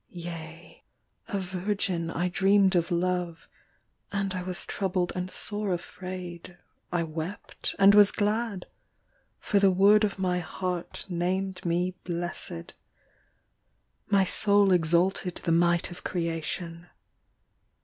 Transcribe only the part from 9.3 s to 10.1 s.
For the word